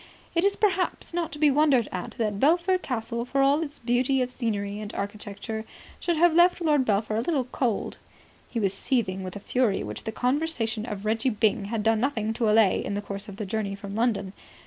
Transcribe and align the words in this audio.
It 0.33 0.43
is 0.43 0.55
perhaps 0.55 1.13
not 1.13 1.31
to 1.31 1.37
be 1.37 1.51
wondered 1.51 1.87
at 1.91 2.13
that 2.17 2.39
Belpher 2.39 2.79
Castle, 2.79 3.23
for 3.23 3.43
all 3.43 3.61
its 3.61 3.77
beauty 3.77 4.19
of 4.23 4.31
scenery 4.31 4.79
and 4.79 4.91
architecture, 4.95 5.63
should 5.99 6.17
have 6.17 6.33
left 6.33 6.59
Lord 6.59 6.85
Belpher 6.85 7.17
a 7.17 7.21
little 7.21 7.43
cold. 7.43 7.97
He 8.49 8.59
was 8.59 8.73
seething 8.73 9.21
with 9.21 9.35
a 9.35 9.39
fury 9.39 9.83
which 9.83 10.05
the 10.05 10.11
conversation 10.11 10.87
of 10.87 11.05
Reggie 11.05 11.29
Byng 11.29 11.65
had 11.65 11.83
done 11.83 11.99
nothing 11.99 12.33
to 12.33 12.49
allay 12.49 12.83
in 12.83 12.95
the 12.95 13.01
course 13.03 13.29
of 13.29 13.35
the 13.37 13.45
journey 13.45 13.75
from 13.75 13.93
London. 13.93 14.33